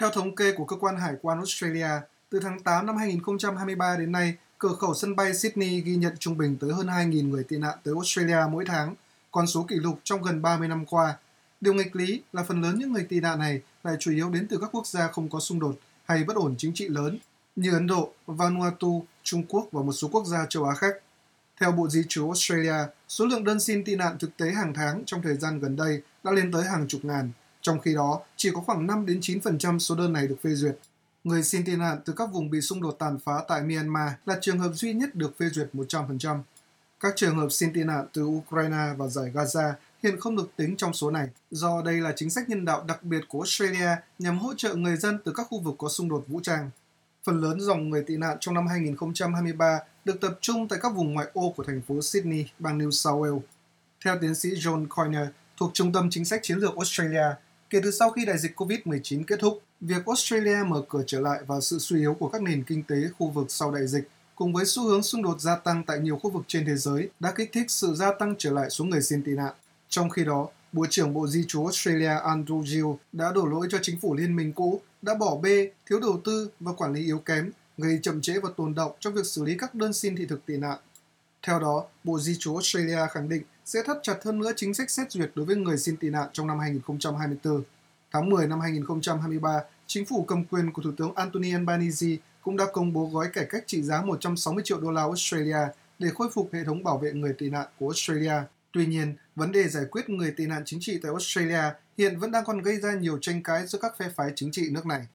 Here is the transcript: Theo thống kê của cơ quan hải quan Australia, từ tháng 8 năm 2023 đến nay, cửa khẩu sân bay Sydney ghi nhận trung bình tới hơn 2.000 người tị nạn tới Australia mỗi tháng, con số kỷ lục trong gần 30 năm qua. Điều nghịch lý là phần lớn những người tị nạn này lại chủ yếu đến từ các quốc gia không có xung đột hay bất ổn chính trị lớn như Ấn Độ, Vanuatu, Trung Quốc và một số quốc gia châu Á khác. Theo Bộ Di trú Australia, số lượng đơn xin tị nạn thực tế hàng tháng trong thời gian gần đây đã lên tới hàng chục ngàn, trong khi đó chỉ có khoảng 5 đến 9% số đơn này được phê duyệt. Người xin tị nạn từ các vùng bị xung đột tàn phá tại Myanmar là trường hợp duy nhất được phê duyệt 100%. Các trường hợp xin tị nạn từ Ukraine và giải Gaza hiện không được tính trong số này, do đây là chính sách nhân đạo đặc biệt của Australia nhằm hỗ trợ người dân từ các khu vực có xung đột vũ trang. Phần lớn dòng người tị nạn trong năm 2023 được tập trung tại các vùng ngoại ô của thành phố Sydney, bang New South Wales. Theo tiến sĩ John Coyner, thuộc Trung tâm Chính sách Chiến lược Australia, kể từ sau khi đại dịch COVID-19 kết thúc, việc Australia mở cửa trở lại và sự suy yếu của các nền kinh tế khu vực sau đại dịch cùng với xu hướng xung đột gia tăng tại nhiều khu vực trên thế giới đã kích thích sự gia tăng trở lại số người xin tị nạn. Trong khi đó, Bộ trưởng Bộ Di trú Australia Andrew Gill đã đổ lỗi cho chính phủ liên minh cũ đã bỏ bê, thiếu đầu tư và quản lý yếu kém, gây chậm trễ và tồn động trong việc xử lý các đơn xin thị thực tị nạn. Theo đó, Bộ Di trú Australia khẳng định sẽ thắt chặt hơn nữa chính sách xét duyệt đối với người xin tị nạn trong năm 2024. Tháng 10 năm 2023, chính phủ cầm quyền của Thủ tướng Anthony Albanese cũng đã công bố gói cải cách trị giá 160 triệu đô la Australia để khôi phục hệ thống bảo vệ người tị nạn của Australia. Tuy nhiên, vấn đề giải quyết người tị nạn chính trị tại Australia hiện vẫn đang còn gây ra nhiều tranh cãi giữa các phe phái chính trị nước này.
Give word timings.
Theo 0.00 0.10
thống 0.10 0.36
kê 0.36 0.52
của 0.52 0.64
cơ 0.64 0.76
quan 0.76 0.96
hải 0.96 1.14
quan 1.22 1.38
Australia, 1.38 1.88
từ 2.30 2.40
tháng 2.40 2.60
8 2.60 2.86
năm 2.86 2.96
2023 2.96 3.96
đến 3.96 4.12
nay, 4.12 4.34
cửa 4.58 4.74
khẩu 4.80 4.94
sân 4.94 5.16
bay 5.16 5.34
Sydney 5.34 5.80
ghi 5.80 5.96
nhận 5.96 6.16
trung 6.18 6.38
bình 6.38 6.56
tới 6.60 6.72
hơn 6.72 6.86
2.000 6.86 7.28
người 7.28 7.44
tị 7.44 7.58
nạn 7.58 7.78
tới 7.84 7.94
Australia 7.94 8.38
mỗi 8.50 8.64
tháng, 8.66 8.94
con 9.30 9.46
số 9.46 9.62
kỷ 9.68 9.76
lục 9.76 10.00
trong 10.04 10.22
gần 10.22 10.42
30 10.42 10.68
năm 10.68 10.86
qua. 10.86 11.16
Điều 11.60 11.74
nghịch 11.74 11.96
lý 11.96 12.22
là 12.32 12.42
phần 12.42 12.62
lớn 12.62 12.78
những 12.78 12.92
người 12.92 13.04
tị 13.04 13.20
nạn 13.20 13.38
này 13.38 13.60
lại 13.84 13.96
chủ 14.00 14.12
yếu 14.12 14.30
đến 14.30 14.46
từ 14.50 14.58
các 14.58 14.70
quốc 14.72 14.86
gia 14.86 15.08
không 15.08 15.28
có 15.28 15.40
xung 15.40 15.60
đột 15.60 15.78
hay 16.04 16.24
bất 16.24 16.36
ổn 16.36 16.54
chính 16.58 16.72
trị 16.74 16.88
lớn 16.88 17.18
như 17.56 17.72
Ấn 17.72 17.86
Độ, 17.86 18.12
Vanuatu, 18.26 19.04
Trung 19.22 19.44
Quốc 19.48 19.68
và 19.72 19.82
một 19.82 19.92
số 19.92 20.08
quốc 20.12 20.26
gia 20.26 20.46
châu 20.48 20.64
Á 20.64 20.74
khác. 20.74 20.94
Theo 21.60 21.72
Bộ 21.72 21.88
Di 21.88 22.02
trú 22.08 22.26
Australia, 22.26 22.76
số 23.08 23.26
lượng 23.26 23.44
đơn 23.44 23.60
xin 23.60 23.84
tị 23.84 23.96
nạn 23.96 24.18
thực 24.18 24.36
tế 24.36 24.50
hàng 24.50 24.74
tháng 24.74 25.02
trong 25.06 25.22
thời 25.22 25.34
gian 25.34 25.60
gần 25.60 25.76
đây 25.76 26.02
đã 26.24 26.32
lên 26.32 26.52
tới 26.52 26.64
hàng 26.64 26.88
chục 26.88 27.04
ngàn, 27.04 27.30
trong 27.64 27.80
khi 27.80 27.94
đó 27.94 28.20
chỉ 28.36 28.50
có 28.54 28.60
khoảng 28.60 28.86
5 28.86 29.06
đến 29.06 29.20
9% 29.20 29.78
số 29.78 29.94
đơn 29.94 30.12
này 30.12 30.26
được 30.26 30.36
phê 30.42 30.54
duyệt. 30.54 30.78
Người 31.24 31.42
xin 31.42 31.64
tị 31.64 31.76
nạn 31.76 31.98
từ 32.04 32.12
các 32.16 32.32
vùng 32.32 32.50
bị 32.50 32.60
xung 32.60 32.82
đột 32.82 32.96
tàn 32.98 33.18
phá 33.24 33.44
tại 33.48 33.62
Myanmar 33.62 34.12
là 34.26 34.38
trường 34.40 34.58
hợp 34.58 34.72
duy 34.74 34.92
nhất 34.92 35.14
được 35.14 35.38
phê 35.38 35.48
duyệt 35.48 35.68
100%. 35.72 36.38
Các 37.00 37.12
trường 37.16 37.36
hợp 37.36 37.48
xin 37.50 37.72
tị 37.72 37.84
nạn 37.84 38.06
từ 38.12 38.22
Ukraine 38.22 38.94
và 38.96 39.06
giải 39.06 39.30
Gaza 39.34 39.72
hiện 40.02 40.20
không 40.20 40.36
được 40.36 40.50
tính 40.56 40.76
trong 40.76 40.94
số 40.94 41.10
này, 41.10 41.28
do 41.50 41.82
đây 41.82 41.94
là 41.94 42.12
chính 42.16 42.30
sách 42.30 42.48
nhân 42.48 42.64
đạo 42.64 42.84
đặc 42.86 43.02
biệt 43.02 43.24
của 43.28 43.40
Australia 43.40 43.88
nhằm 44.18 44.38
hỗ 44.38 44.54
trợ 44.54 44.74
người 44.74 44.96
dân 44.96 45.18
từ 45.24 45.32
các 45.32 45.46
khu 45.50 45.60
vực 45.60 45.74
có 45.78 45.88
xung 45.88 46.08
đột 46.08 46.24
vũ 46.28 46.40
trang. 46.42 46.70
Phần 47.24 47.40
lớn 47.40 47.60
dòng 47.60 47.90
người 47.90 48.04
tị 48.06 48.16
nạn 48.16 48.36
trong 48.40 48.54
năm 48.54 48.66
2023 48.66 49.78
được 50.04 50.20
tập 50.20 50.38
trung 50.40 50.68
tại 50.68 50.78
các 50.82 50.94
vùng 50.94 51.14
ngoại 51.14 51.26
ô 51.32 51.52
của 51.56 51.64
thành 51.64 51.80
phố 51.88 52.02
Sydney, 52.02 52.46
bang 52.58 52.78
New 52.78 52.90
South 52.90 53.22
Wales. 53.22 53.40
Theo 54.04 54.18
tiến 54.20 54.34
sĩ 54.34 54.48
John 54.48 54.86
Coyner, 54.88 55.28
thuộc 55.56 55.70
Trung 55.74 55.92
tâm 55.92 56.10
Chính 56.10 56.24
sách 56.24 56.40
Chiến 56.42 56.58
lược 56.58 56.76
Australia, 56.76 57.24
kể 57.74 57.80
từ 57.82 57.90
sau 57.90 58.10
khi 58.10 58.24
đại 58.24 58.38
dịch 58.38 58.60
COVID-19 58.60 59.24
kết 59.26 59.40
thúc, 59.40 59.62
việc 59.80 60.06
Australia 60.06 60.56
mở 60.66 60.82
cửa 60.88 61.02
trở 61.06 61.20
lại 61.20 61.40
và 61.46 61.60
sự 61.60 61.78
suy 61.78 61.98
yếu 61.98 62.14
của 62.14 62.28
các 62.28 62.42
nền 62.42 62.64
kinh 62.64 62.82
tế 62.82 62.96
khu 63.18 63.30
vực 63.30 63.46
sau 63.48 63.70
đại 63.70 63.86
dịch 63.86 64.08
cùng 64.34 64.52
với 64.52 64.64
xu 64.64 64.82
hướng 64.88 65.02
xung 65.02 65.22
đột 65.22 65.40
gia 65.40 65.56
tăng 65.56 65.84
tại 65.86 65.98
nhiều 65.98 66.16
khu 66.16 66.30
vực 66.30 66.42
trên 66.46 66.66
thế 66.66 66.76
giới 66.76 67.08
đã 67.20 67.32
kích 67.32 67.50
thích 67.52 67.70
sự 67.70 67.94
gia 67.94 68.12
tăng 68.12 68.34
trở 68.38 68.50
lại 68.50 68.70
số 68.70 68.84
người 68.84 69.02
xin 69.02 69.22
tị 69.24 69.32
nạn. 69.32 69.52
Trong 69.88 70.10
khi 70.10 70.24
đó, 70.24 70.48
Bộ 70.72 70.86
trưởng 70.90 71.14
Bộ 71.14 71.26
Di 71.26 71.44
trú 71.48 71.64
Australia 71.64 72.08
Andrew 72.08 72.66
Gill 72.66 72.86
đã 73.12 73.32
đổ 73.32 73.46
lỗi 73.46 73.66
cho 73.70 73.78
chính 73.82 74.00
phủ 74.00 74.14
liên 74.14 74.36
minh 74.36 74.52
cũ 74.52 74.80
đã 75.02 75.14
bỏ 75.14 75.36
bê, 75.36 75.70
thiếu 75.88 76.00
đầu 76.00 76.20
tư 76.24 76.50
và 76.60 76.72
quản 76.72 76.92
lý 76.92 77.04
yếu 77.04 77.18
kém, 77.18 77.50
gây 77.78 77.98
chậm 78.02 78.20
trễ 78.20 78.32
và 78.42 78.50
tồn 78.56 78.74
động 78.74 78.92
trong 79.00 79.14
việc 79.14 79.26
xử 79.26 79.44
lý 79.44 79.56
các 79.58 79.74
đơn 79.74 79.92
xin 79.92 80.16
thị 80.16 80.26
thực 80.26 80.46
tị 80.46 80.56
nạn. 80.56 80.78
Theo 81.46 81.60
đó, 81.60 81.84
Bộ 82.04 82.18
Di 82.18 82.36
trú 82.38 82.54
Australia 82.54 82.98
khẳng 83.10 83.28
định 83.28 83.42
sẽ 83.64 83.82
thắt 83.86 83.96
chặt 84.02 84.14
hơn 84.24 84.38
nữa 84.38 84.52
chính 84.56 84.74
sách 84.74 84.90
xét 84.90 85.12
duyệt 85.12 85.30
đối 85.34 85.46
với 85.46 85.56
người 85.56 85.78
xin 85.78 85.96
tị 85.96 86.10
nạn 86.10 86.28
trong 86.32 86.46
năm 86.46 86.58
2024. 86.58 87.62
Tháng 88.12 88.30
10 88.30 88.46
năm 88.46 88.60
2023, 88.60 89.60
chính 89.86 90.06
phủ 90.06 90.24
cầm 90.24 90.44
quyền 90.44 90.72
của 90.72 90.82
Thủ 90.82 90.90
tướng 90.96 91.14
Anthony 91.14 91.52
Albanese 91.52 92.06
cũng 92.42 92.56
đã 92.56 92.64
công 92.72 92.92
bố 92.92 93.10
gói 93.12 93.28
cải 93.32 93.44
cách 93.44 93.64
trị 93.66 93.82
giá 93.82 94.02
160 94.02 94.64
triệu 94.66 94.80
đô 94.80 94.90
la 94.90 95.02
Australia 95.02 95.58
để 95.98 96.08
khôi 96.14 96.28
phục 96.34 96.48
hệ 96.52 96.64
thống 96.64 96.84
bảo 96.84 96.98
vệ 96.98 97.12
người 97.12 97.32
tị 97.38 97.50
nạn 97.50 97.66
của 97.78 97.88
Australia. 97.88 98.34
Tuy 98.72 98.86
nhiên, 98.86 99.14
vấn 99.36 99.52
đề 99.52 99.68
giải 99.68 99.84
quyết 99.90 100.08
người 100.08 100.30
tị 100.36 100.46
nạn 100.46 100.62
chính 100.64 100.80
trị 100.82 100.98
tại 101.02 101.10
Australia 101.10 101.62
hiện 101.98 102.18
vẫn 102.18 102.30
đang 102.30 102.44
còn 102.44 102.62
gây 102.62 102.76
ra 102.76 102.94
nhiều 102.94 103.18
tranh 103.20 103.42
cãi 103.42 103.66
giữa 103.66 103.78
các 103.82 103.98
phe 103.98 104.08
phái 104.16 104.32
chính 104.36 104.50
trị 104.50 104.68
nước 104.70 104.86
này. 104.86 105.06